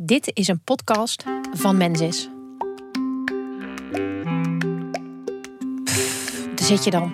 Dit 0.00 0.30
is 0.32 0.48
een 0.48 0.60
podcast 0.60 1.24
van 1.52 1.76
Mensis. 1.76 2.28
Daar 6.54 6.66
zit 6.66 6.84
je 6.84 6.90
dan. 6.90 7.12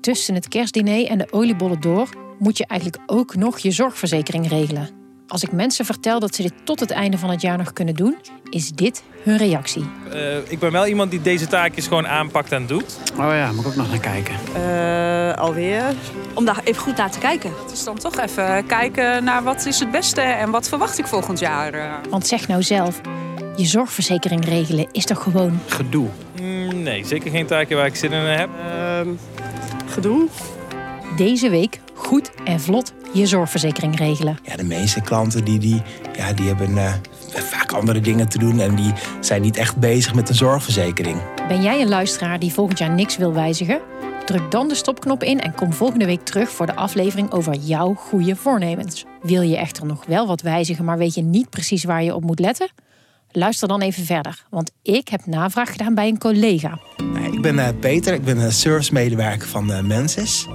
Tussen 0.00 0.34
het 0.34 0.48
kerstdiner 0.48 1.06
en 1.06 1.18
de 1.18 1.32
oliebollen 1.32 1.80
door 1.80 2.08
moet 2.38 2.58
je 2.58 2.66
eigenlijk 2.66 3.02
ook 3.06 3.34
nog 3.34 3.58
je 3.58 3.70
zorgverzekering 3.70 4.48
regelen. 4.48 5.05
Als 5.28 5.42
ik 5.42 5.52
mensen 5.52 5.84
vertel 5.84 6.20
dat 6.20 6.34
ze 6.34 6.42
dit 6.42 6.52
tot 6.64 6.80
het 6.80 6.90
einde 6.90 7.18
van 7.18 7.30
het 7.30 7.40
jaar 7.40 7.58
nog 7.58 7.72
kunnen 7.72 7.94
doen, 7.94 8.16
is 8.50 8.70
dit 8.70 9.02
hun 9.22 9.36
reactie. 9.36 9.84
Uh, 10.14 10.36
ik 10.50 10.58
ben 10.58 10.72
wel 10.72 10.86
iemand 10.86 11.10
die 11.10 11.22
deze 11.22 11.46
taakjes 11.46 11.86
gewoon 11.86 12.06
aanpakt 12.06 12.52
en 12.52 12.66
doet. 12.66 12.98
Oh 13.18 13.30
ja, 13.30 13.52
moet 13.52 13.60
ik 13.60 13.66
ook 13.66 13.76
nog 13.76 13.88
naar 13.88 14.00
kijken. 14.00 14.34
Uh, 14.56 15.34
alweer. 15.34 15.82
Om 16.34 16.44
daar 16.44 16.60
even 16.64 16.82
goed 16.82 16.96
naar 16.96 17.10
te 17.10 17.18
kijken. 17.18 17.52
Het 17.62 17.72
is 17.72 17.84
dan 17.84 17.98
toch 17.98 18.18
even 18.18 18.66
kijken 18.66 19.24
naar 19.24 19.42
wat 19.42 19.66
is 19.66 19.80
het 19.80 19.90
beste 19.90 20.20
en 20.20 20.50
wat 20.50 20.68
verwacht 20.68 20.98
ik 20.98 21.06
volgend 21.06 21.38
jaar. 21.38 21.74
Eh. 21.74 21.92
Want 22.10 22.26
zeg 22.26 22.48
nou 22.48 22.62
zelf, 22.62 23.00
je 23.56 23.64
zorgverzekering 23.64 24.44
regelen 24.44 24.88
is 24.92 25.04
toch 25.04 25.22
gewoon... 25.22 25.60
Gedoe? 25.66 26.08
Mm, 26.40 26.82
nee, 26.82 27.04
zeker 27.04 27.30
geen 27.30 27.46
taken 27.46 27.76
waar 27.76 27.86
ik 27.86 27.96
zin 27.96 28.12
in 28.12 28.24
heb. 28.24 28.48
Uh, 28.68 29.12
gedoe? 29.86 30.28
Deze 31.16 31.50
week 31.50 31.80
goed 31.94 32.30
en 32.44 32.60
vlot 32.60 32.92
je 33.12 33.26
zorgverzekering 33.26 33.98
regelen. 33.98 34.38
Ja, 34.42 34.56
de 34.56 34.64
meeste 34.64 35.00
klanten 35.00 35.44
die, 35.44 35.58
die, 35.58 35.82
ja, 36.16 36.32
die 36.32 36.46
hebben 36.46 36.70
uh, 36.70 36.92
vaak 37.28 37.72
andere 37.72 38.00
dingen 38.00 38.28
te 38.28 38.38
doen 38.38 38.60
en 38.60 38.74
die 38.74 38.92
zijn 39.20 39.42
niet 39.42 39.56
echt 39.56 39.76
bezig 39.76 40.14
met 40.14 40.28
een 40.28 40.34
zorgverzekering. 40.34 41.20
Ben 41.48 41.62
jij 41.62 41.80
een 41.80 41.88
luisteraar 41.88 42.38
die 42.38 42.52
volgend 42.52 42.78
jaar 42.78 42.90
niks 42.90 43.16
wil 43.16 43.32
wijzigen? 43.32 43.80
Druk 44.24 44.50
dan 44.50 44.68
de 44.68 44.74
stopknop 44.74 45.22
in 45.22 45.40
en 45.40 45.54
kom 45.54 45.72
volgende 45.72 46.06
week 46.06 46.24
terug 46.24 46.50
voor 46.50 46.66
de 46.66 46.74
aflevering 46.74 47.30
over 47.32 47.54
jouw 47.54 47.94
goede 47.94 48.36
voornemens. 48.36 49.04
Wil 49.22 49.42
je 49.42 49.56
echter 49.56 49.86
nog 49.86 50.06
wel 50.06 50.26
wat 50.26 50.40
wijzigen, 50.40 50.84
maar 50.84 50.98
weet 50.98 51.14
je 51.14 51.22
niet 51.22 51.50
precies 51.50 51.84
waar 51.84 52.02
je 52.02 52.14
op 52.14 52.24
moet 52.24 52.40
letten? 52.40 52.70
Luister 53.30 53.68
dan 53.68 53.80
even 53.80 54.04
verder, 54.04 54.44
want 54.50 54.70
ik 54.82 55.08
heb 55.08 55.26
navraag 55.26 55.70
gedaan 55.70 55.94
bij 55.94 56.08
een 56.08 56.18
collega. 56.18 56.78
Ik 57.32 57.42
ben 57.42 57.54
uh, 57.54 57.68
Peter, 57.80 58.14
ik 58.14 58.24
ben 58.24 58.38
een 58.38 58.52
servicemedewerker 58.52 59.48
van 59.48 59.86
Mensis. 59.86 60.46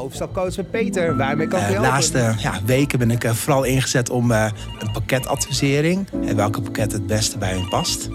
Overstapcoach 0.00 0.56
met 0.56 0.70
Peter, 0.70 1.16
waarmee 1.16 1.46
kan 1.46 1.60
ik 1.60 1.68
uh, 1.68 1.74
De 1.74 1.80
laatste 1.80 2.34
ja, 2.38 2.60
weken 2.64 2.98
ben 2.98 3.10
ik 3.10 3.26
vooral 3.26 3.64
ingezet 3.64 4.10
om 4.10 4.30
een 4.30 4.52
pakketadvisering 4.92 6.08
en 6.26 6.36
welke 6.36 6.60
pakket 6.60 6.92
het 6.92 7.06
beste 7.06 7.38
bij 7.38 7.52
hun 7.52 7.68
past. 7.68 8.08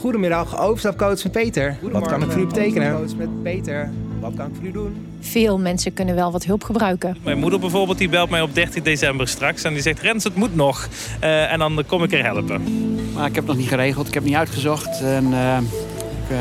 Goedemiddag, 0.00 0.60
overstapcoach 0.60 1.22
met 1.22 1.32
Peter. 1.32 1.76
Wat 1.80 2.06
kan 2.06 2.22
ik 2.22 2.30
voor 2.30 2.40
u 2.40 2.46
betekenen? 2.46 2.96
Coach 2.96 3.16
met 3.16 3.42
Peter. 3.42 3.90
Wat 4.20 4.34
kan 4.34 4.46
ik 4.46 4.52
voor 4.54 4.64
u 4.64 4.72
doen? 4.72 5.06
Veel 5.20 5.58
mensen 5.58 5.92
kunnen 5.92 6.14
wel 6.14 6.32
wat 6.32 6.44
hulp 6.44 6.64
gebruiken. 6.64 7.16
Mijn 7.22 7.38
moeder 7.38 7.60
bijvoorbeeld, 7.60 7.98
die 7.98 8.08
belt 8.08 8.30
mij 8.30 8.40
op 8.40 8.54
13 8.54 8.82
december 8.82 9.28
straks. 9.28 9.62
En 9.62 9.72
die 9.72 9.82
zegt, 9.82 10.00
Rens, 10.00 10.24
het 10.24 10.34
moet 10.34 10.54
nog. 10.54 10.88
Uh, 11.22 11.52
en 11.52 11.58
dan 11.58 11.84
kom 11.86 12.02
ik 12.02 12.12
er 12.12 12.24
helpen. 12.24 12.62
Maar 13.14 13.26
ik 13.26 13.34
heb 13.34 13.44
het 13.44 13.46
nog 13.46 13.56
niet 13.56 13.68
geregeld, 13.68 14.06
ik 14.08 14.14
heb 14.14 14.22
het 14.22 14.32
niet 14.32 14.40
uitgezocht. 14.40 15.00
En 15.00 15.26
uh, 15.30 15.56
ik 16.24 16.30
uh, 16.30 16.38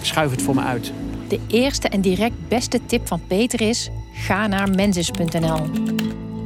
schuif 0.00 0.30
het 0.30 0.42
voor 0.42 0.54
me 0.54 0.62
uit. 0.62 0.92
De 1.32 1.40
eerste 1.46 1.88
en 1.88 2.00
direct 2.00 2.48
beste 2.48 2.80
tip 2.86 3.06
van 3.06 3.20
Peter 3.26 3.60
is... 3.60 3.90
ga 4.12 4.46
naar 4.46 4.70
mensis.nl. 4.70 5.58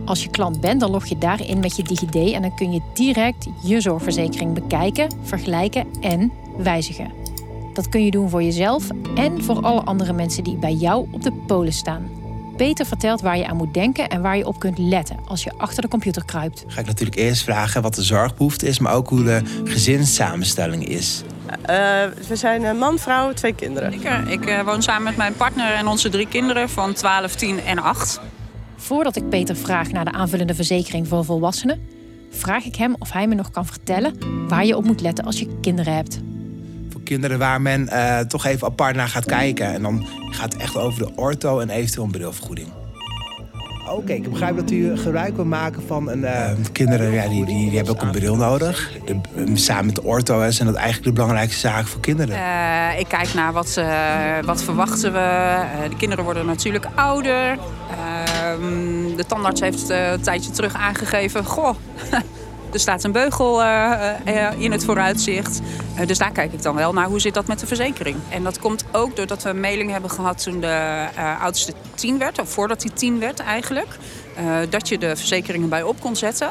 Als 0.05 0.23
je 0.23 0.31
klant 0.31 0.61
bent, 0.61 0.81
dan 0.81 0.91
log 0.91 1.07
je 1.07 1.19
daarin 1.19 1.61
met 1.61 1.77
je 1.77 1.83
DigiD... 1.83 2.33
en 2.33 2.43
dan 2.43 2.55
kun 2.55 2.73
je 2.73 2.81
direct 2.95 3.47
je 3.63 3.81
zorgverzekering 3.81 4.55
bekijken, 4.55 5.11
vergelijken 5.23 5.87
en 6.01 6.33
wijzigen. 6.57 7.13
Dat 7.75 7.89
kun 7.89 8.05
je 8.05 8.11
doen 8.11 8.31
voor 8.31 8.43
jezelf 8.43 8.89
en 9.15 9.45
voor 9.45 9.61
alle 9.61 9.81
andere 9.81 10.13
mensen 10.13 10.45
die 10.45 10.57
bij 10.57 10.75
jou 10.75 11.07
op 11.11 11.23
de 11.23 11.33
polen 11.33 11.73
staan. 11.73 12.11
Peter 12.57 12.87
vertelt 12.87 13.21
waar 13.21 13.39
je 13.39 13.47
aan 13.47 13.57
moet 13.57 13.75
denken 13.75 14.09
en 14.09 14.23
waar 14.23 14.37
je 14.37 14.47
op 14.47 14.59
kunt 14.59 14.79
letten 14.79 15.17
als 15.25 15.45
je 15.45 15.53
achter 15.57 15.83
de 15.83 15.89
computer 15.89 16.25
kruipt. 16.25 16.65
Ga 16.67 16.81
ik 16.81 16.87
natuurlijk 16.87 17.19
eerst 17.19 17.43
vragen 17.43 17.83
wat 17.83 17.95
de 17.95 18.03
zorgbehoefte 18.03 18.67
is, 18.67 18.79
maar 18.79 18.95
ook 18.95 19.09
hoe 19.09 19.23
de 19.23 19.43
gezinssamenstelling 19.65 20.89
is. 20.89 21.25
Uh, 21.51 21.57
we 22.29 22.37
zijn 22.37 22.65
een 22.65 22.79
man, 22.79 22.99
vrouw, 22.99 23.33
twee 23.33 23.55
kinderen. 23.55 23.93
Ik, 23.93 24.03
ik 24.29 24.49
uh, 24.49 24.63
woon 24.63 24.83
samen 24.83 25.03
met 25.03 25.17
mijn 25.17 25.35
partner 25.35 25.75
en 25.75 25.87
onze 25.87 26.09
drie 26.09 26.29
kinderen 26.29 26.69
van 26.69 26.93
12, 26.93 27.35
10 27.35 27.61
en 27.61 27.79
8. 27.79 28.21
Voordat 28.77 29.17
ik 29.17 29.29
Peter 29.29 29.57
vraag 29.57 29.91
naar 29.91 30.05
de 30.05 30.13
aanvullende 30.13 30.55
verzekering 30.55 31.09
voor 31.09 31.25
volwassenen, 31.25 31.89
vraag 32.31 32.65
ik 32.65 32.77
hem 32.77 32.97
of 32.99 33.13
hij 33.13 33.27
me 33.27 33.35
nog 33.35 33.51
kan 33.51 33.67
vertellen 33.67 34.15
waar 34.49 34.65
je 34.65 34.77
op 34.77 34.85
moet 34.85 35.01
letten 35.01 35.25
als 35.25 35.39
je 35.39 35.59
kinderen 35.61 35.95
hebt 35.95 36.21
kinderen 37.07 37.39
waar 37.39 37.61
men 37.61 37.89
uh, 37.93 38.19
toch 38.19 38.45
even 38.45 38.67
apart 38.67 38.97
naar 38.97 39.09
gaat 39.09 39.25
kijken. 39.25 39.67
En 39.67 39.83
dan 39.83 40.07
gaat 40.31 40.53
het 40.53 40.63
echt 40.63 40.77
over 40.77 41.07
de 41.07 41.13
ortho 41.17 41.61
en 41.61 41.71
eventueel 41.71 42.05
een 42.05 42.11
brilvergoeding. 42.11 42.69
Oké, 43.87 43.95
okay, 43.95 44.17
ik 44.17 44.31
begrijp 44.31 44.57
dat 44.57 44.71
u 44.71 44.97
gebruik 44.97 45.37
wil 45.37 45.45
maken 45.45 45.83
van 45.87 46.11
een... 46.11 46.21
Uh... 46.21 46.51
kinderen 46.73 47.13
ja, 47.13 47.29
die, 47.29 47.45
die, 47.45 47.69
die, 47.69 47.77
hebben 47.77 47.95
ook 47.95 48.03
een 48.03 48.11
bril 48.11 48.37
nodig. 48.37 48.93
De, 49.05 49.21
samen 49.55 49.87
met 49.87 49.95
de 49.95 50.03
ortho 50.03 50.43
is 50.43 50.61
en 50.61 50.67
dat 50.67 50.75
eigenlijk 50.75 51.05
de 51.07 51.13
belangrijkste 51.13 51.59
zaak 51.59 51.87
voor 51.87 52.01
kinderen. 52.01 52.37
Uh, 52.37 52.99
ik 52.99 53.09
kijk 53.09 53.35
naar 53.35 53.53
wat, 53.53 53.81
wat 54.45 54.63
verwachten 54.63 55.13
we. 55.13 55.59
de 55.89 55.97
kinderen 55.97 56.25
worden 56.25 56.47
natuurlijk 56.47 56.87
ouder. 56.95 57.59
Ehm, 57.91 59.17
de 59.17 59.25
tandarts 59.27 59.61
heeft 59.61 59.89
een 59.89 60.21
tijdje 60.21 60.51
terug 60.51 60.75
aangegeven... 60.75 61.45
Goh, 61.45 61.75
er 62.77 62.83
staat 62.83 63.05
een 63.05 63.13
beugel 63.13 63.63
uh, 63.63 63.93
uh, 64.27 64.49
in 64.59 64.73
het 64.73 64.85
vooruitzicht. 64.85 65.61
Dus 66.07 66.19
daar 66.19 66.33
kijk 66.33 66.53
ik 66.53 66.63
dan 66.63 66.75
wel 66.75 66.93
naar 66.93 67.07
hoe 67.07 67.21
zit 67.21 67.35
dat 67.35 67.47
met 67.47 67.61
de 67.61 67.67
verzekering. 67.67 68.17
En 68.29 68.43
dat 68.43 68.59
komt 68.59 68.85
ook 68.93 69.17
doordat 69.17 69.43
we 69.43 69.49
een 69.49 69.61
mailing 69.61 69.91
hebben 69.91 70.11
gehad 70.11 70.43
toen 70.43 70.61
de 70.61 71.07
oudste 71.41 71.73
tien 71.95 72.19
werd. 72.19 72.41
Of 72.41 72.49
voordat 72.49 72.83
hij 72.83 72.93
tien 72.95 73.19
werd 73.19 73.41
eigenlijk. 73.41 73.89
dat 74.69 74.89
je 74.89 74.99
de 74.99 75.17
verzekeringen 75.17 75.69
bij 75.69 75.83
op 75.83 76.01
kon 76.01 76.17
zetten. 76.17 76.51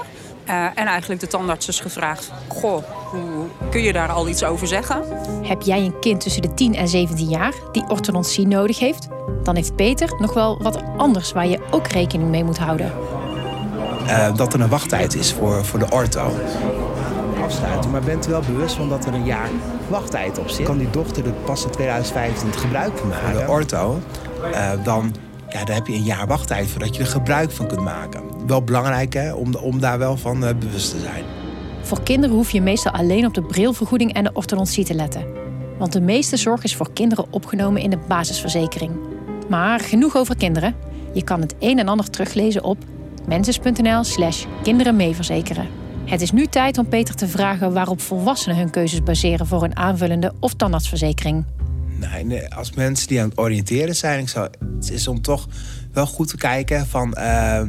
en 0.76 0.86
eigenlijk 0.86 1.22
de 1.22 1.28
tandarts 1.28 1.68
is 1.68 1.80
gevraagd... 1.80 2.32
Goh, 2.48 2.84
hoe 3.12 3.48
kun 3.70 3.82
je 3.82 3.94
daar 3.94 4.12
al 4.12 4.28
iets 4.28 4.44
over 4.44 4.68
zeggen? 4.68 5.04
Heb 5.48 5.62
jij 5.62 5.80
een 5.80 6.00
kind 6.00 6.22
tussen 6.22 6.42
de 6.42 6.54
10 6.54 6.76
en 6.76 6.88
17 6.88 7.30
jaar 7.30 7.54
die 7.72 7.90
orthodontie 7.90 8.48
nodig 8.48 8.80
heeft? 8.80 9.08
Dan 9.44 9.56
heeft 9.56 9.76
Peter 9.76 10.16
nog 10.20 10.34
wel 10.34 10.58
wat 10.62 10.84
anders 10.98 11.32
waar 11.32 11.48
je 11.48 11.60
ook 11.72 11.88
rekening 11.88 12.30
mee 12.30 12.44
moet 12.44 12.58
houden. 12.58 12.92
Uh, 14.06 14.36
dat 14.36 14.54
er 14.54 14.62
een 14.62 14.70
wachttijd 14.70 15.16
is 15.16 15.34
voor, 15.34 15.66
voor 15.66 15.80
de 15.80 15.90
ortho. 15.90 16.32
Afsluiten, 17.44 17.92
maar 17.92 18.02
bent 18.02 18.28
u 18.28 18.30
wel 18.30 18.42
bewust 18.42 18.76
van 18.76 18.90
dat 18.90 19.06
er 19.06 19.14
een 19.14 19.26
jaar 19.26 19.50
wachttijd 19.88 20.38
op 20.38 20.50
zit? 20.50 20.66
Kan 20.66 20.78
die 20.78 20.90
dochter 20.90 21.26
er 21.26 21.32
pas 21.32 21.64
in 21.64 21.70
2025 21.70 22.62
gebruik 22.62 22.98
van 22.98 23.08
maken? 23.08 23.32
Voor 23.32 23.40
de 23.40 23.52
ortho, 23.52 24.00
uh, 24.52 24.72
dan 24.84 25.16
ja, 25.50 25.64
daar 25.64 25.76
heb 25.76 25.88
je 25.88 25.94
een 25.94 26.04
jaar 26.04 26.28
wachttijd 26.28 26.70
voordat 26.70 26.96
je 26.96 27.02
er 27.02 27.08
gebruik 27.08 27.52
van 27.52 27.68
kunt 27.68 27.82
maken. 27.82 28.22
Wel 28.48 28.64
belangrijk 28.64 29.14
hè, 29.14 29.34
om, 29.34 29.56
om 29.56 29.80
daar 29.80 29.98
wel 29.98 30.18
van 30.18 30.44
uh, 30.44 30.50
bewust 30.60 30.92
te 30.92 31.00
zijn. 31.00 31.24
Voor 31.82 32.04
kinderen 32.04 32.36
hoef 32.36 32.52
je 32.52 32.62
meestal 32.62 32.92
alleen 32.92 33.26
op 33.26 33.34
de 33.34 33.42
brilvergoeding 33.42 34.14
en 34.14 34.24
de 34.24 34.34
orthodontie 34.34 34.86
te 34.86 34.94
letten. 34.94 35.26
Want 35.78 35.94
de 35.94 36.02
meeste 36.02 36.38
zorg 36.38 36.64
is 36.64 36.76
voor 36.76 36.94
kinderen 36.94 37.26
opgenomen 37.30 37.82
in 37.82 37.90
de 37.90 38.00
basisverzekering. 38.08 38.92
Maar 39.50 39.80
genoeg 39.80 40.18
over 40.18 40.38
kinderen. 40.38 40.76
Je 41.14 41.24
kan 41.24 41.42
het 41.42 41.56
een 41.60 41.80
en 41.80 41.88
ander 41.88 42.10
teruglezen 42.10 42.64
op 42.64 42.78
mensis.nl 43.28 44.04
slash 44.04 44.46
kinderen 44.64 44.96
meeverzekeren. 44.96 45.68
Het 46.06 46.22
is 46.22 46.32
nu 46.32 46.46
tijd 46.46 46.78
om 46.78 46.88
Peter 46.88 47.16
te 47.16 47.28
vragen 47.28 47.74
waarop 47.74 48.02
volwassenen 48.02 48.58
hun 48.58 48.70
keuzes 48.70 49.04
baseren 49.04 49.48
voor 49.48 49.64
een 49.64 49.78
aanvullende 49.78 50.34
of 50.40 50.54
tandartsverzekering. 50.54 51.46
Nee, 52.24 52.54
als 52.54 52.74
mensen 52.74 53.08
die 53.08 53.22
aan 53.22 53.30
het 53.30 53.38
oriënteren 53.38 53.96
zijn, 53.96 54.20
ik 54.20 54.30
zou, 54.30 54.50
het 54.76 54.92
is 54.92 55.08
om 55.08 55.22
toch 55.22 55.48
wel 55.94 56.06
goed 56.06 56.28
te 56.28 56.38
kijken 56.38 56.88
van 56.88 57.16
uh, 57.18 57.62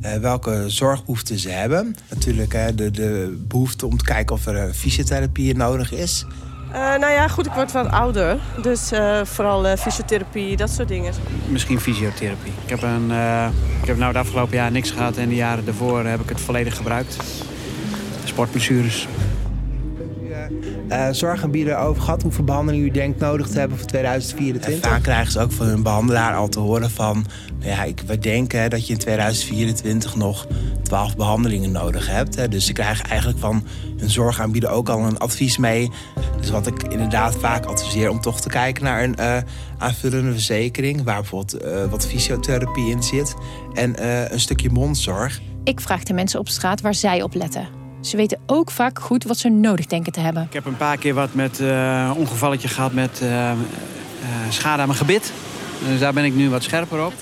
uh, 0.00 0.14
welke 0.14 0.64
zorgbehoeften 0.66 1.38
ze 1.38 1.48
hebben. 1.48 1.94
Natuurlijk 2.10 2.76
de, 2.76 2.90
de 2.90 3.36
behoefte 3.48 3.86
om 3.86 3.98
te 3.98 4.04
kijken 4.04 4.36
of 4.36 4.46
er 4.46 4.74
fysiotherapie 4.74 5.56
nodig 5.56 5.92
is. 5.92 6.26
Uh, 6.74 6.80
nou 6.80 7.12
ja, 7.12 7.28
goed, 7.28 7.46
ik 7.46 7.52
word 7.52 7.72
wat 7.72 7.90
ouder. 7.90 8.38
Dus 8.62 8.92
uh, 8.92 9.20
vooral 9.24 9.66
uh, 9.66 9.72
fysiotherapie, 9.72 10.56
dat 10.56 10.70
soort 10.70 10.88
dingen. 10.88 11.12
Misschien 11.46 11.80
fysiotherapie. 11.80 12.52
Ik 12.64 12.70
heb, 12.70 12.82
een, 12.82 13.10
ik 13.80 13.86
heb 13.86 13.96
nou 13.96 14.12
het 14.12 14.16
afgelopen 14.16 14.56
jaar 14.56 14.70
niks 14.70 14.90
gehad 14.90 15.16
en 15.16 15.28
de 15.28 15.34
jaren 15.34 15.64
daarvoor 15.64 16.04
heb 16.04 16.20
ik 16.20 16.28
het 16.28 16.40
volledig 16.40 16.76
gebruikt. 16.76 17.16
Sportblessures. 18.24 19.08
Uh, 20.88 21.08
zorgaanbieder 21.10 21.78
over 21.78 22.02
gehad 22.02 22.22
hoeveel 22.22 22.44
behandelingen 22.44 22.86
u 22.86 22.90
denkt 22.90 23.20
nodig 23.20 23.48
te 23.48 23.58
hebben 23.58 23.78
voor 23.78 23.86
2024? 23.86 24.82
En 24.82 24.90
vaak 24.90 25.02
krijgen 25.02 25.32
ze 25.32 25.40
ook 25.40 25.52
van 25.52 25.66
hun 25.66 25.82
behandelaar 25.82 26.34
al 26.34 26.48
te 26.48 26.58
horen 26.58 26.90
van... 26.90 27.26
Nou 27.58 27.70
ja, 27.70 27.84
ik, 27.84 28.02
we 28.06 28.18
denken 28.18 28.70
dat 28.70 28.86
je 28.86 28.92
in 28.92 28.98
2024 28.98 30.16
nog 30.16 30.46
12 30.82 31.16
behandelingen 31.16 31.72
nodig 31.72 32.08
hebt. 32.08 32.36
Hè. 32.36 32.48
Dus 32.48 32.66
ze 32.66 32.72
krijgen 32.72 33.04
eigenlijk 33.04 33.38
van 33.40 33.64
hun 33.96 34.10
zorgaanbieder 34.10 34.70
ook 34.70 34.88
al 34.88 35.00
een 35.00 35.18
advies 35.18 35.56
mee. 35.56 35.90
Dus 36.40 36.50
wat 36.50 36.66
ik 36.66 36.82
inderdaad 36.82 37.36
vaak 37.36 37.64
adviseer 37.64 38.10
om 38.10 38.20
toch 38.20 38.40
te 38.40 38.48
kijken 38.48 38.84
naar 38.84 39.02
een 39.02 39.16
uh, 39.20 39.36
aanvullende 39.78 40.32
verzekering... 40.32 41.02
waar 41.02 41.20
bijvoorbeeld 41.20 41.64
uh, 41.64 41.84
wat 41.90 42.06
fysiotherapie 42.06 42.90
in 42.90 43.02
zit 43.02 43.34
en 43.74 44.04
een 44.32 44.40
stukje 44.40 44.70
mondzorg. 44.70 45.40
Ik 45.64 45.80
vraag 45.80 46.02
de 46.02 46.12
mensen 46.12 46.40
op 46.40 46.48
straat 46.48 46.80
waar 46.80 46.94
zij 46.94 47.22
op 47.22 47.34
letten. 47.34 47.83
Ze 48.04 48.16
weten 48.16 48.38
ook 48.46 48.70
vaak 48.70 48.98
goed 48.98 49.24
wat 49.24 49.38
ze 49.38 49.48
nodig 49.48 49.86
denken 49.86 50.12
te 50.12 50.20
hebben. 50.20 50.42
Ik 50.42 50.52
heb 50.52 50.64
een 50.64 50.76
paar 50.76 50.96
keer 50.96 51.14
wat 51.14 51.34
met 51.34 51.60
uh, 51.60 52.10
ongevalletje 52.16 52.68
gehad 52.68 52.92
met 52.92 53.20
uh, 53.22 53.28
uh, 53.30 53.56
schade 54.48 54.80
aan 54.80 54.88
mijn 54.88 54.98
gebit. 54.98 55.32
Dus 55.88 56.00
daar 56.00 56.12
ben 56.12 56.24
ik 56.24 56.34
nu 56.34 56.50
wat 56.50 56.62
scherper 56.62 57.06
op. 57.06 57.12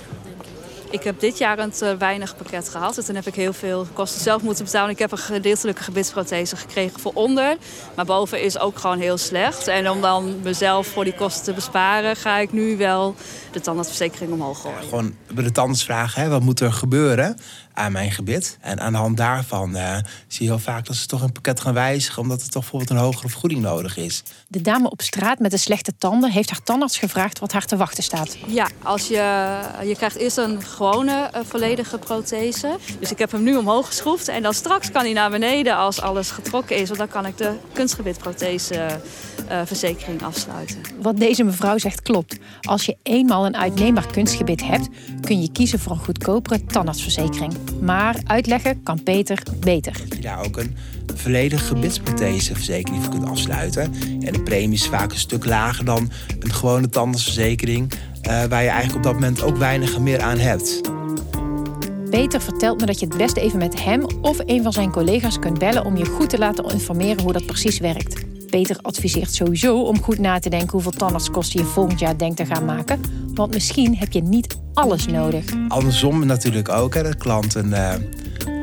Ik 0.91 1.03
heb 1.03 1.21
dit 1.21 1.39
jaar 1.39 1.59
een 1.59 1.71
te 1.71 1.97
weinig 1.99 2.37
pakket 2.37 2.69
gehad. 2.69 2.99
En 2.99 3.05
toen 3.05 3.15
heb 3.15 3.27
ik 3.27 3.35
heel 3.35 3.53
veel 3.53 3.87
kosten 3.93 4.21
zelf 4.21 4.43
moeten 4.43 4.65
betalen. 4.65 4.91
Ik 4.91 4.99
heb 4.99 5.13
een 5.13 5.19
gedeeltelijke 5.19 5.83
gebitsprothese 5.83 6.57
gekregen 6.57 7.01
voor 7.01 7.13
onder. 7.15 7.57
Maar 7.97 8.05
boven 8.05 8.43
is 8.43 8.59
ook 8.59 8.79
gewoon 8.79 8.99
heel 8.99 9.19
slecht. 9.19 9.67
En 9.67 9.91
om 9.91 10.01
dan 10.01 10.41
mezelf 10.43 10.87
voor 10.87 11.05
die 11.05 11.15
kosten 11.15 11.45
te 11.45 11.53
besparen... 11.53 12.17
ga 12.17 12.39
ik 12.39 12.53
nu 12.53 12.77
wel 12.77 13.15
de 13.53 13.61
tandartsverzekering 13.61 14.33
omhoog 14.33 14.61
gooien. 14.61 14.79
Ja, 14.81 14.89
gewoon 14.89 15.15
bij 15.35 15.45
de 15.45 15.53
tandarts 15.53 15.85
vragen, 15.85 16.23
hè, 16.23 16.29
wat 16.29 16.43
moet 16.43 16.61
er 16.61 16.73
gebeuren 16.73 17.37
aan 17.75 17.93
mijn 17.93 18.11
gebit? 18.11 18.59
En 18.61 18.81
aan 18.81 18.93
de 18.93 18.99
hand 18.99 19.17
daarvan 19.17 19.77
uh, 19.77 19.97
zie 20.27 20.45
je 20.45 20.51
heel 20.51 20.59
vaak 20.59 20.87
dat 20.87 20.97
ze 20.97 21.07
toch 21.07 21.23
een 21.23 21.33
pakket 21.33 21.61
gaan 21.61 21.75
wijzigen... 21.75 22.23
omdat 22.23 22.41
er 22.43 22.49
toch 22.49 22.63
bijvoorbeeld 22.63 22.91
een 22.91 23.05
hogere 23.05 23.29
vergoeding 23.29 23.61
nodig 23.61 23.97
is. 23.97 24.23
De 24.49 24.61
dame 24.61 24.91
op 24.91 25.03
straat 25.03 25.39
met 25.39 25.51
de 25.51 25.57
slechte 25.57 25.93
tanden 25.99 26.31
heeft 26.31 26.51
haar 26.51 26.63
tandarts 26.63 26.99
gevraagd... 26.99 27.39
wat 27.39 27.53
haar 27.53 27.65
te 27.65 27.77
wachten 27.77 28.03
staat. 28.03 28.37
Ja, 28.47 28.69
als 28.83 29.09
je, 29.09 29.61
je 29.85 29.95
krijgt 29.97 30.17
eerst 30.17 30.37
een 30.37 30.63
gewone 30.63 31.31
uh, 31.35 31.41
volledige 31.49 31.99
prothese. 31.99 32.79
Dus 32.99 33.11
ik 33.11 33.19
heb 33.19 33.31
hem 33.31 33.43
nu 33.43 33.57
omhoog 33.57 33.87
geschroefd. 33.87 34.29
En 34.29 34.43
dan 34.43 34.55
straks 34.55 34.91
kan 34.91 35.03
hij 35.03 35.13
naar 35.13 35.31
beneden 35.31 35.77
als 35.77 36.01
alles 36.01 36.31
getrokken 36.31 36.77
is. 36.77 36.87
Want 36.87 36.99
dan 36.99 37.09
kan 37.09 37.27
ik 37.27 37.37
de 37.37 37.57
kunstgebitprothese 37.73 39.01
uh, 39.51 39.61
verzekering 39.65 40.23
afsluiten. 40.23 40.77
Wat 41.03 41.17
deze 41.17 41.45
mevrouw 41.45 41.79
zegt 41.79 42.03
klopt. 42.03 42.39
Als 42.61 42.85
je 42.85 42.97
eenmaal 43.03 43.47
een 43.47 43.57
uitneembaar 43.57 44.07
kunstgebit 44.13 44.65
hebt... 44.65 44.89
kun 45.21 45.41
je 45.41 45.53
kiezen 45.53 45.79
voor 45.79 45.93
een 45.93 45.99
goedkopere 45.99 46.65
tandartsverzekering. 46.65 47.53
Maar 47.81 48.17
uitleggen 48.27 48.83
kan 48.83 49.03
Peter 49.03 49.43
beter. 49.61 49.93
Dat 50.09 50.17
je 50.17 50.23
daar 50.23 50.45
ook 50.45 50.57
een 50.57 50.77
volledige 51.15 51.65
gebitsprotheseverzekering 51.65 53.03
voor 53.03 53.13
kunt 53.13 53.29
afsluiten. 53.29 53.95
En 54.21 54.33
de 54.33 54.43
premie 54.43 54.75
is 54.75 54.87
vaak 54.87 55.13
een 55.13 55.19
stuk 55.19 55.45
lager 55.45 55.85
dan 55.85 56.11
een 56.39 56.53
gewone 56.53 56.89
tandartsverzekering... 56.89 57.93
Uh, 58.29 58.45
waar 58.45 58.63
je 58.63 58.69
eigenlijk 58.69 58.97
op 58.97 59.03
dat 59.03 59.13
moment 59.13 59.43
ook 59.43 59.57
weinig 59.57 59.99
meer 59.99 60.21
aan 60.21 60.39
hebt. 60.39 60.81
Peter 62.11 62.41
vertelt 62.41 62.81
me 62.81 62.87
dat 62.87 63.01
je 63.01 63.07
het 63.07 63.17
beste 63.17 63.41
even 63.41 63.59
met 63.59 63.85
hem 63.85 64.05
of 64.21 64.39
een 64.45 64.63
van 64.63 64.73
zijn 64.73 64.91
collega's 64.91 65.39
kunt 65.39 65.59
bellen 65.59 65.85
om 65.85 65.97
je 65.97 66.05
goed 66.05 66.31
te 66.31 66.39
laten 66.39 66.65
informeren 66.65 67.23
hoe 67.23 67.33
dat 67.33 67.47
precies 67.47 67.79
werkt. 67.79 68.22
Peter 68.53 68.79
adviseert 68.83 69.35
sowieso 69.35 69.81
om 69.81 70.03
goed 70.03 70.19
na 70.19 70.39
te 70.39 70.51
denken 70.51 70.71
hoeveel 70.71 70.91
tandartskosten 70.91 71.61
je 71.61 71.67
volgend 71.67 71.99
jaar 71.99 72.19
denkt 72.19 72.37
te 72.37 72.47
gaan 72.47 72.65
maken. 72.65 73.01
Want 73.35 73.53
misschien 73.55 73.97
heb 73.97 74.13
je 74.13 74.23
niet 74.23 74.57
alles 74.75 75.07
nodig. 75.07 75.45
Andersom 75.69 76.27
natuurlijk 76.27 76.69
ook. 76.69 76.95
Hè, 76.95 77.03
dat 77.03 77.17
klanten 77.17 77.67
uh, 77.67 77.95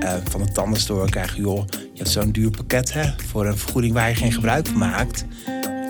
uh, 0.03 0.13
van 0.23 0.43
de 0.43 0.51
tandenstore 0.51 1.09
krijgen... 1.09 1.41
joh, 1.41 1.65
je 1.71 1.97
hebt 1.97 2.09
zo'n 2.09 2.31
duur 2.31 2.49
pakket 2.49 2.93
hè, 2.93 3.03
voor 3.27 3.45
een 3.45 3.57
vergoeding 3.57 3.93
waar 3.93 4.09
je 4.09 4.15
geen 4.15 4.31
gebruik 4.31 4.67
van 4.67 4.77
maakt. 4.77 5.25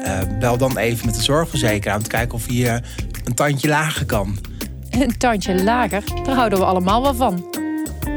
Uh, 0.04 0.19
bel 0.40 0.57
dan 0.57 0.78
even 0.78 1.06
met 1.06 1.16
de 1.16 1.22
zorgverzekeraar 1.22 1.98
om 1.98 2.04
te 2.04 2.10
kijken 2.10 2.36
of 2.36 2.52
je 2.52 2.81
een 3.24 3.34
tandje 3.34 3.68
lager 3.68 4.06
kan. 4.06 4.38
Een 4.90 5.18
tandje 5.18 5.63
lager, 5.63 6.04
daar 6.24 6.36
houden 6.36 6.60
we 6.60 6.66
allemaal 6.66 7.02
wel 7.02 7.16
van. 7.16 7.45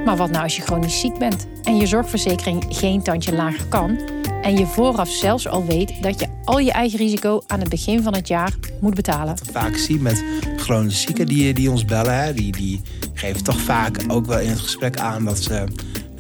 Maar 0.04 0.16
wat 0.16 0.30
nou 0.30 0.42
als 0.42 0.56
je 0.56 0.62
chronisch 0.62 1.00
ziek 1.00 1.18
bent 1.18 1.46
en 1.62 1.76
je 1.76 1.86
zorgverzekering 1.86 2.64
geen 2.68 3.02
tandje 3.02 3.34
lager 3.34 3.66
kan 3.66 4.11
en 4.42 4.56
je 4.56 4.66
vooraf 4.66 5.08
zelfs 5.08 5.48
al 5.48 5.66
weet 5.66 6.02
dat 6.02 6.20
je 6.20 6.26
al 6.44 6.58
je 6.58 6.72
eigen 6.72 6.98
risico 6.98 7.42
aan 7.46 7.60
het 7.60 7.68
begin 7.68 8.02
van 8.02 8.14
het 8.14 8.28
jaar 8.28 8.54
moet 8.80 8.94
betalen? 8.94 9.36
Vaak 9.52 9.76
zien 9.76 10.02
met 10.02 10.24
chronische 10.56 11.00
zieken 11.00 11.26
die, 11.26 11.54
die 11.54 11.70
ons 11.70 11.84
bellen, 11.84 12.36
die, 12.36 12.52
die 12.52 12.80
geven 13.14 13.44
toch 13.44 13.60
vaak 13.60 14.04
ook 14.08 14.26
wel 14.26 14.38
in 14.38 14.48
het 14.48 14.60
gesprek 14.60 14.98
aan 14.98 15.24
dat 15.24 15.42
ze 15.42 15.64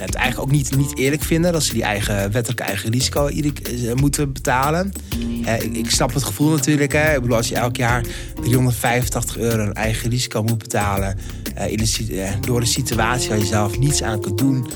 het 0.06 0.14
eigenlijk 0.14 0.48
ook 0.48 0.56
niet, 0.56 0.76
niet 0.76 0.98
eerlijk 0.98 1.22
vinden 1.22 1.52
dat 1.52 1.62
ze 1.62 1.72
die 1.72 1.82
eigen 1.82 2.32
wettelijke 2.32 2.62
eigen 2.62 2.90
risico 2.90 3.26
eh, 3.26 3.94
moeten 3.94 4.32
betalen. 4.32 4.92
Eh, 5.44 5.62
ik, 5.62 5.76
ik, 5.76 5.90
snap 5.90 6.14
het 6.14 6.22
gevoel 6.22 6.50
natuurlijk. 6.50 6.92
Hè. 6.92 7.14
Ik 7.14 7.20
bedoel, 7.20 7.36
als 7.36 7.48
je 7.48 7.54
elk 7.54 7.76
jaar 7.76 8.04
385 8.42 9.38
euro 9.38 9.62
een 9.62 9.74
eigen 9.74 10.10
risico 10.10 10.42
moet 10.42 10.58
betalen. 10.58 11.18
Uh, 11.58 11.70
in 11.70 11.80
een, 11.80 12.40
door 12.40 12.60
de 12.60 12.66
situatie 12.66 13.28
waar 13.28 13.38
je 13.38 13.44
zelf 13.44 13.78
niets 13.78 14.02
aan 14.02 14.20
kunt 14.20 14.38
doen, 14.38 14.66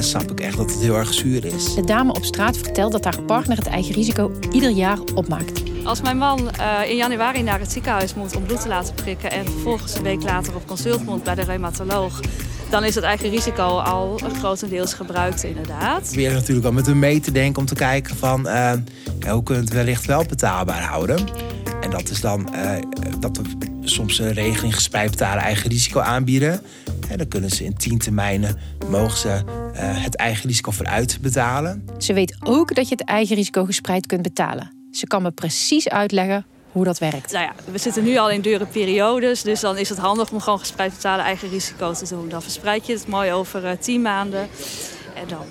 snap 0.00 0.30
ik 0.30 0.40
echt 0.40 0.56
dat 0.56 0.70
het 0.70 0.80
heel 0.80 0.96
erg 0.96 1.14
zuur 1.14 1.44
is. 1.44 1.74
De 1.74 1.84
dame 1.84 2.12
op 2.12 2.24
straat 2.24 2.56
vertelt 2.56 2.92
dat 2.92 3.04
haar 3.04 3.22
partner 3.22 3.56
het 3.56 3.66
eigen 3.66 3.94
risico 3.94 4.32
ieder 4.52 4.70
jaar 4.70 4.98
opmaakt. 5.14 5.62
Als 5.84 6.02
mijn 6.02 6.18
man 6.18 6.50
in 6.88 6.96
januari 6.96 7.42
naar 7.42 7.60
het 7.60 7.72
ziekenhuis 7.72 8.14
moet 8.14 8.36
om 8.36 8.42
bloed 8.42 8.60
te 8.60 8.68
laten 8.68 8.94
prikken 8.94 9.30
en 9.30 9.44
vervolgens 9.44 9.94
een 9.94 10.02
week 10.02 10.22
later 10.22 10.54
op 10.54 10.66
consult 10.66 11.04
moet 11.04 11.24
bij 11.24 11.34
de 11.34 11.42
reumatoloog, 11.42 12.20
dan 12.76 12.84
is 12.84 12.94
het 12.94 13.04
eigen 13.04 13.30
risico 13.30 13.78
al 13.78 14.20
grotendeels 14.38 14.94
gebruikt 14.94 15.44
inderdaad. 15.44 16.10
We 16.14 16.22
natuurlijk 16.22 16.66
al 16.66 16.72
met 16.72 16.86
hem 16.86 16.98
mee 16.98 17.20
te 17.20 17.32
denken 17.32 17.60
om 17.60 17.66
te 17.66 17.74
kijken 17.74 18.16
van 18.16 18.46
uh, 18.46 18.72
hoe 19.28 19.42
kunnen 19.42 19.44
we 19.44 19.54
het 19.54 19.72
wellicht 19.72 20.06
wel 20.06 20.24
betaalbaar 20.24 20.82
houden. 20.82 21.18
En 21.80 21.90
dat 21.90 22.10
is 22.10 22.20
dan 22.20 22.48
uh, 22.54 22.72
dat 23.20 23.36
we 23.36 23.44
soms 23.80 24.18
een 24.18 24.32
regeling 24.32 24.74
gespreid 24.74 25.10
betalen 25.10 25.42
eigen 25.42 25.70
risico 25.70 26.00
aanbieden. 26.00 26.60
En 27.08 27.18
dan 27.18 27.28
kunnen 27.28 27.50
ze 27.50 27.64
in 27.64 27.76
tien 27.76 27.98
termijnen 27.98 28.58
mogen 28.88 29.18
ze 29.18 29.28
uh, 29.28 29.80
het 29.80 30.16
eigen 30.16 30.48
risico 30.48 30.70
vooruit 30.70 31.18
betalen. 31.20 31.84
Ze 31.98 32.12
weet 32.12 32.36
ook 32.40 32.74
dat 32.74 32.88
je 32.88 32.94
het 32.94 33.08
eigen 33.08 33.36
risico 33.36 33.64
gespreid 33.64 34.06
kunt 34.06 34.22
betalen. 34.22 34.70
Ze 34.90 35.06
kan 35.06 35.22
me 35.22 35.30
precies 35.30 35.88
uitleggen 35.88 36.46
hoe 36.76 36.84
dat 36.84 36.98
werkt. 36.98 37.32
Nou 37.32 37.44
ja, 37.44 37.72
we 37.72 37.78
zitten 37.78 38.04
nu 38.04 38.16
al 38.16 38.30
in 38.30 38.40
dure 38.40 38.66
periodes, 38.66 39.42
dus 39.42 39.60
dan 39.60 39.78
is 39.78 39.88
het 39.88 39.98
handig 39.98 40.30
om 40.30 40.40
gewoon 40.40 40.58
gespreid 40.58 40.92
betalen 40.92 41.24
eigen 41.24 41.48
risico 41.48 41.92
te 41.92 42.08
doen. 42.08 42.28
Dan 42.28 42.42
verspreid 42.42 42.86
je 42.86 42.92
het 42.92 43.06
mooi 43.06 43.32
over 43.32 43.64
uh, 43.64 43.70
tien 43.80 44.02
maanden 44.02 44.48
en 45.14 45.28
dan 45.28 45.44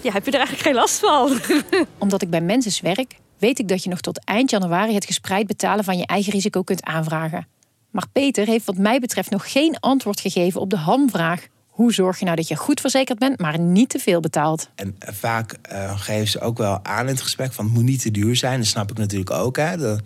ja, 0.00 0.12
heb 0.12 0.24
je 0.24 0.30
er 0.30 0.38
eigenlijk 0.38 0.66
geen 0.66 0.74
last 0.74 0.98
van. 0.98 1.40
Omdat 1.98 2.22
ik 2.22 2.30
bij 2.30 2.40
mensen 2.40 2.84
werk, 2.84 3.16
weet 3.38 3.58
ik 3.58 3.68
dat 3.68 3.82
je 3.82 3.90
nog 3.90 4.00
tot 4.00 4.24
eind 4.24 4.50
januari 4.50 4.94
het 4.94 5.04
gespreid 5.04 5.46
betalen 5.46 5.84
van 5.84 5.98
je 5.98 6.06
eigen 6.06 6.32
risico 6.32 6.62
kunt 6.62 6.84
aanvragen. 6.84 7.46
Maar 7.90 8.06
Peter 8.12 8.46
heeft 8.46 8.64
wat 8.64 8.76
mij 8.76 8.98
betreft 8.98 9.30
nog 9.30 9.52
geen 9.52 9.80
antwoord 9.80 10.20
gegeven 10.20 10.60
op 10.60 10.70
de 10.70 10.76
hamvraag. 10.76 11.46
Hoe 11.66 11.92
zorg 11.92 12.18
je 12.18 12.24
nou 12.24 12.36
dat 12.36 12.48
je 12.48 12.56
goed 12.56 12.80
verzekerd 12.80 13.18
bent, 13.18 13.40
maar 13.40 13.58
niet 13.58 13.88
te 13.88 13.98
veel 13.98 14.20
betaalt? 14.20 14.70
En 14.74 14.96
eh, 14.98 15.14
vaak 15.14 15.58
uh, 15.72 15.98
geven 16.00 16.28
ze 16.28 16.40
ook 16.40 16.58
wel 16.58 16.84
aan 16.84 17.06
in 17.06 17.12
het 17.12 17.22
gesprek 17.22 17.52
van 17.52 17.64
het 17.64 17.74
moet 17.74 17.84
niet 17.84 18.02
te 18.02 18.10
duur 18.10 18.36
zijn. 18.36 18.58
Dat 18.58 18.68
snap 18.68 18.90
ik 18.90 18.98
natuurlijk 18.98 19.30
ook. 19.30 19.56
Hè. 19.56 19.76
De, 19.76 20.00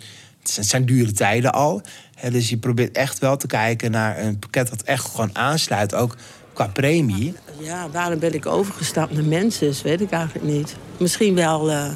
het 0.54 0.66
zijn 0.66 0.86
dure 0.86 1.12
tijden 1.12 1.52
al. 1.52 1.82
dus 2.30 2.48
je 2.48 2.56
probeert 2.56 2.96
echt 2.96 3.18
wel 3.18 3.36
te 3.36 3.46
kijken 3.46 3.90
naar 3.90 4.18
een 4.18 4.38
pakket 4.38 4.70
dat 4.70 4.82
echt 4.82 5.04
gewoon 5.04 5.30
aansluit, 5.32 5.94
ook 5.94 6.16
qua 6.52 6.66
premie. 6.66 7.34
Ja, 7.58 7.90
waarom 7.90 8.18
ben 8.18 8.34
ik 8.34 8.46
overgestapt 8.46 9.12
naar 9.12 9.24
mensen, 9.24 9.74
weet 9.82 10.00
ik 10.00 10.10
eigenlijk 10.10 10.44
niet. 10.44 10.76
Misschien 10.98 11.34
wel. 11.34 11.70
Uh... 11.70 11.88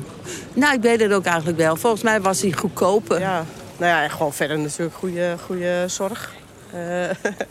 Nou, 0.54 0.74
ik 0.74 0.82
weet 0.82 1.00
het 1.00 1.12
ook 1.12 1.24
eigenlijk 1.24 1.58
wel. 1.58 1.76
Volgens 1.76 2.02
mij 2.02 2.20
was 2.20 2.40
hij 2.40 2.52
goedkoper. 2.52 3.20
Ja, 3.20 3.44
nou 3.76 3.92
ja, 3.92 4.02
en 4.02 4.10
gewoon 4.10 4.32
verder 4.32 4.58
natuurlijk 4.58 4.94
goede, 4.94 5.36
goede 5.44 5.84
zorg. 5.86 6.32
Uh, 6.74 7.04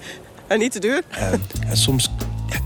en 0.48 0.60
niet 0.60 0.72
te 0.72 0.80
duur. 0.80 1.02
Uh, 1.20 1.74
soms 1.74 2.10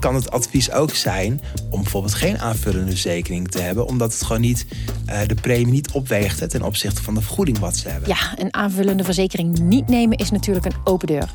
kan 0.04 0.16
het 0.16 0.32
advies 0.32 0.72
ook 0.72 0.96
zijn 0.96 1.42
om 1.70 1.82
bijvoorbeeld 1.82 2.14
geen 2.14 2.40
aanvullende 2.40 2.90
verzekering 2.90 3.52
te 3.52 3.60
hebben, 3.60 3.86
omdat 3.88 4.14
het 4.14 4.24
gewoon 4.24 4.42
niet 4.42 4.66
uh, 5.10 5.20
de 5.28 5.36
premie 5.36 5.74
niet 5.74 5.92
opweegt 5.92 6.50
ten 6.50 6.62
opzichte 6.62 7.04
van 7.04 7.14
de 7.14 7.22
vergoeding 7.22 7.60
wat 7.60 7.78
ze 7.78 7.90
hebben. 7.90 8.10
Ja, 8.10 8.34
een 8.38 8.54
aanvullende 8.54 9.04
verzekering 9.04 9.60
niet 9.60 9.88
nemen 9.88 10.18
is 10.18 10.32
natuurlijk 10.32 10.66
een 10.66 10.76
open 10.84 11.08
deur. 11.08 11.34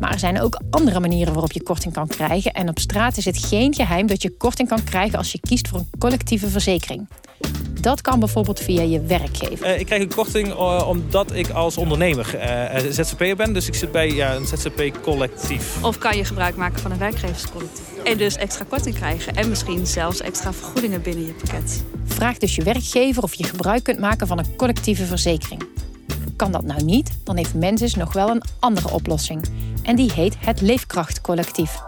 Maar 0.00 0.12
er 0.12 0.18
zijn 0.18 0.40
ook 0.40 0.60
andere 0.70 1.00
manieren 1.00 1.32
waarop 1.32 1.52
je 1.52 1.62
korting 1.62 1.94
kan 1.94 2.06
krijgen. 2.06 2.52
En 2.52 2.68
op 2.68 2.78
straat 2.78 3.16
is 3.16 3.24
het 3.24 3.38
geen 3.38 3.74
geheim 3.74 4.06
dat 4.06 4.22
je 4.22 4.36
korting 4.36 4.68
kan 4.68 4.84
krijgen 4.84 5.18
als 5.18 5.32
je 5.32 5.40
kiest 5.40 5.68
voor 5.68 5.78
een 5.78 5.90
collectieve 5.98 6.48
verzekering. 6.48 7.08
Dat 7.82 8.00
kan 8.00 8.18
bijvoorbeeld 8.18 8.60
via 8.60 8.82
je 8.82 9.00
werkgever. 9.00 9.66
Uh, 9.66 9.80
ik 9.80 9.86
krijg 9.86 10.02
een 10.02 10.14
korting 10.14 10.48
uh, 10.48 10.88
omdat 10.88 11.34
ik 11.34 11.50
als 11.50 11.76
ondernemer 11.76 12.34
uh, 12.34 12.90
ZZP'er 12.90 13.36
ben. 13.36 13.52
Dus 13.52 13.66
ik 13.66 13.74
zit 13.74 13.92
bij 13.92 14.10
ja, 14.10 14.34
een 14.34 14.46
ZZP-collectief. 14.46 15.82
Of 15.84 15.98
kan 15.98 16.16
je 16.16 16.24
gebruik 16.24 16.56
maken 16.56 16.80
van 16.80 16.90
een 16.90 16.98
werkgeverscollectief. 16.98 17.84
En 18.04 18.18
dus 18.18 18.36
extra 18.36 18.64
korting 18.68 18.94
krijgen. 18.94 19.34
En 19.34 19.48
misschien 19.48 19.86
zelfs 19.86 20.20
extra 20.20 20.52
vergoedingen 20.52 21.02
binnen 21.02 21.26
je 21.26 21.32
pakket. 21.32 21.84
Vraag 22.04 22.38
dus 22.38 22.54
je 22.54 22.62
werkgever 22.62 23.22
of 23.22 23.34
je 23.34 23.44
gebruik 23.44 23.82
kunt 23.82 23.98
maken 23.98 24.26
van 24.26 24.38
een 24.38 24.56
collectieve 24.56 25.04
verzekering. 25.04 25.62
Kan 26.36 26.52
dat 26.52 26.64
nou 26.64 26.84
niet, 26.84 27.10
dan 27.24 27.36
heeft 27.36 27.54
Mensis 27.54 27.94
nog 27.94 28.12
wel 28.12 28.28
een 28.28 28.42
andere 28.58 28.90
oplossing. 28.90 29.42
En 29.82 29.96
die 29.96 30.12
heet 30.12 30.36
het 30.38 30.60
Leefkrachtcollectief. 30.60 31.80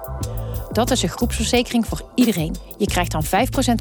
Dat 0.75 0.90
is 0.90 1.02
een 1.02 1.09
groepsverzekering 1.09 1.87
voor 1.87 2.11
iedereen. 2.14 2.54
Je 2.78 2.87
krijgt 2.87 3.11
dan 3.11 3.25
5% 3.25 3.28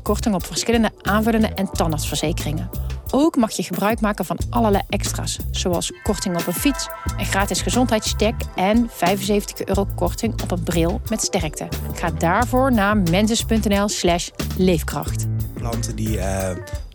korting 0.02 0.36
op 0.36 0.46
verschillende 0.46 0.92
aanvullende 1.02 1.48
en 1.48 1.70
tandartsverzekeringen. 1.72 2.70
Ook 3.12 3.36
mag 3.36 3.52
je 3.52 3.64
gebruik 3.64 4.02
maken 4.02 4.26
van 4.26 4.38
allerlei 4.50 4.84
extra's, 4.90 5.38
zoals 5.52 5.92
korting 6.04 6.40
op 6.40 6.48
een 6.48 6.54
fiets, 6.54 6.90
een 7.18 7.26
gratis 7.26 7.62
gezondheidscheck 7.62 8.34
en 8.56 8.90
75 8.92 9.68
euro 9.68 9.88
korting 9.96 10.42
op 10.42 10.52
een 10.52 10.64
bril 10.64 11.02
met 11.10 11.22
sterkte. 11.22 11.68
Ga 11.94 12.12
daarvoor 12.12 12.72
naar 12.72 12.98
mensis.nl/slash 12.98 14.30
leefkracht. 14.58 15.26
Klanten 15.56 15.96
die 15.96 16.18
uh, 16.18 16.24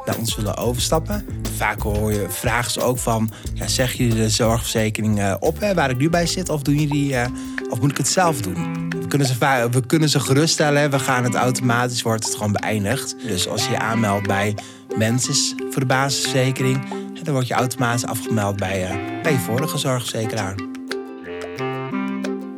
naar 0.07 0.19
ons 0.19 0.37
willen 0.37 0.57
overstappen, 0.57 1.27
vaak 1.57 1.81
hoor 1.81 2.13
je, 2.13 2.27
vragen 2.29 2.83
ook 2.83 2.99
van: 2.99 3.31
ja, 3.55 3.67
zeg 3.67 3.93
je 3.93 4.09
de 4.09 4.29
zorgverzekering 4.29 5.19
uh, 5.19 5.35
op 5.41 5.61
hè, 5.61 5.75
waar 5.75 5.91
ik 5.91 5.99
nu 5.99 6.11
bij 6.11 6.27
zit, 6.27 6.49
of, 6.49 6.63
doen 6.63 6.77
jullie, 6.77 7.13
uh, 7.13 7.27
of 7.71 7.81
moet 7.81 7.91
ik 7.91 7.97
het 7.97 8.09
zelf 8.09 8.41
doen? 8.41 8.88
Kunnen 9.09 9.27
ze, 9.27 9.69
we 9.71 9.87
kunnen 9.87 10.09
ze 10.09 10.21
geruststellen. 10.21 10.91
We 10.91 10.99
gaan 10.99 11.25
het 11.25 11.35
automatisch, 11.35 12.03
wordt 12.03 12.25
het 12.25 12.35
gewoon 12.35 12.53
beëindigd. 12.53 13.17
Dus 13.27 13.49
als 13.49 13.65
je 13.65 13.71
je 13.71 13.79
aanmeldt 13.79 14.27
bij 14.27 14.57
Mensis 14.97 15.55
voor 15.71 15.81
de 15.81 15.87
basisverzekering... 15.87 16.89
dan 17.23 17.35
word 17.35 17.49
je 17.49 17.55
automatisch 17.55 18.07
afgemeld 18.07 18.57
bij, 18.57 18.83
uh, 18.83 19.23
bij 19.23 19.33
je 19.33 19.39
vorige 19.39 19.79
zorgverzekeraar. 19.79 20.55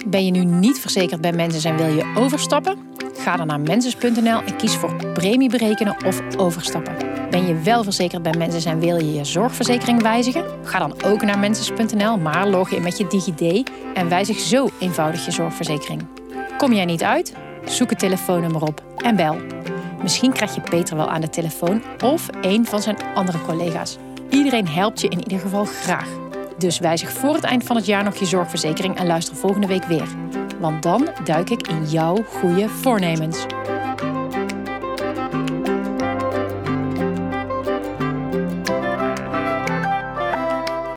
Ben 0.06 0.24
je 0.24 0.30
nu 0.30 0.44
niet 0.44 0.78
verzekerd 0.80 1.20
bij 1.20 1.32
Mensis 1.32 1.64
en 1.64 1.76
wil 1.76 1.86
je 1.86 2.12
overstappen? 2.16 2.78
Ga 3.18 3.36
dan 3.36 3.46
naar 3.46 3.60
mensis.nl 3.60 4.42
en 4.42 4.56
kies 4.56 4.74
voor 4.74 5.12
premie 5.12 5.50
berekenen 5.50 5.96
of 6.04 6.20
overstappen. 6.36 6.96
Ben 7.30 7.46
je 7.46 7.60
wel 7.60 7.82
verzekerd 7.82 8.22
bij 8.22 8.34
Mensis 8.38 8.64
en 8.64 8.78
wil 8.78 8.96
je 8.96 9.12
je 9.12 9.24
zorgverzekering 9.24 10.02
wijzigen? 10.02 10.44
Ga 10.64 10.78
dan 10.78 11.02
ook 11.04 11.22
naar 11.22 11.38
mensis.nl, 11.38 12.18
maar 12.18 12.48
log 12.48 12.70
in 12.70 12.82
met 12.82 12.98
je 12.98 13.06
DigiD 13.06 13.70
en 13.94 14.08
wijzig 14.08 14.38
zo 14.38 14.68
eenvoudig 14.78 15.24
je 15.24 15.30
zorgverzekering. 15.30 16.02
Kom 16.60 16.72
jij 16.72 16.84
niet 16.84 17.02
uit? 17.02 17.34
Zoek 17.64 17.90
het 17.90 17.98
telefoonnummer 17.98 18.62
op 18.62 18.82
en 18.96 19.16
bel. 19.16 19.36
Misschien 20.02 20.32
krijg 20.32 20.54
je 20.54 20.60
Peter 20.60 20.96
wel 20.96 21.08
aan 21.08 21.20
de 21.20 21.28
telefoon 21.28 21.82
of 22.04 22.28
een 22.40 22.66
van 22.66 22.82
zijn 22.82 22.96
andere 23.14 23.40
collega's. 23.40 23.98
Iedereen 24.30 24.68
helpt 24.68 25.00
je 25.00 25.08
in 25.08 25.22
ieder 25.22 25.38
geval 25.38 25.64
graag. 25.64 26.08
Dus 26.58 26.78
wijzig 26.78 27.12
voor 27.12 27.34
het 27.34 27.44
eind 27.44 27.64
van 27.64 27.76
het 27.76 27.86
jaar 27.86 28.04
nog 28.04 28.16
je 28.16 28.26
zorgverzekering 28.26 28.96
en 28.96 29.06
luister 29.06 29.36
volgende 29.36 29.66
week 29.66 29.84
weer. 29.84 30.08
Want 30.58 30.82
dan 30.82 31.08
duik 31.24 31.50
ik 31.50 31.68
in 31.68 31.84
jouw 31.84 32.16
goede 32.24 32.68
voornemens. 32.68 33.46